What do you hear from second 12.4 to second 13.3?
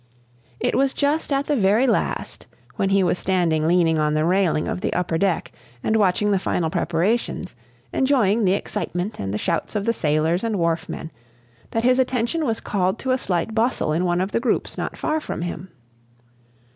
was called to a